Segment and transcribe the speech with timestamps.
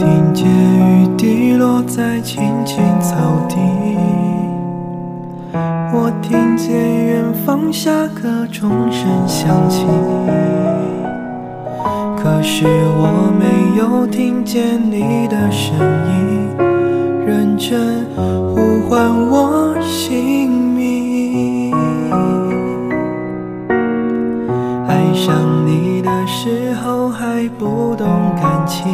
[0.00, 3.56] 听见雨滴落在青青草地，
[5.92, 6.72] 我听见
[7.04, 9.84] 远方下课钟声响起，
[12.16, 12.64] 可是
[12.96, 15.76] 我没有听见你的声
[16.08, 16.48] 音，
[17.26, 21.74] 认真呼唤我姓名。
[24.88, 28.06] 爱上你的时候还不懂
[28.40, 28.88] 感情，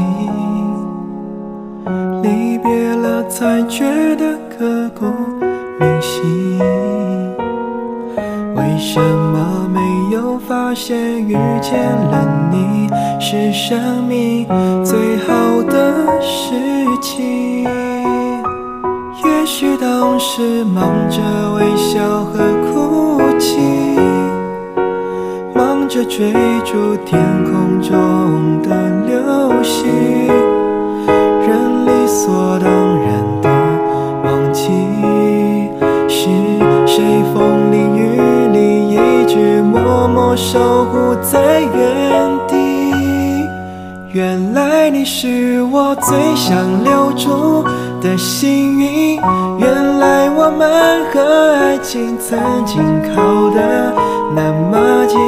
[2.27, 3.85] 离别了才觉
[4.17, 5.07] 得刻骨
[5.79, 6.59] 铭心。
[8.57, 9.81] 为什么没
[10.13, 12.89] 有发现遇见了你
[13.21, 14.45] 是生命
[14.85, 16.53] 最好的事
[17.01, 17.65] 情？
[19.25, 21.21] 也许当时忙着
[21.55, 23.61] 微笑和哭泣。
[25.55, 26.33] 忙着追
[26.65, 28.66] 逐天空中的
[39.63, 42.55] 默默守护在原地。
[44.13, 47.65] 原来你是我最想留住
[48.01, 49.21] 的幸运，
[49.59, 53.93] 原来我们和爱情曾经靠得
[54.35, 55.19] 那么近。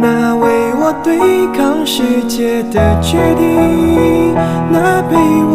[0.00, 1.18] 那为我对
[1.56, 4.34] 抗世界的决定，
[4.70, 5.54] 那陪我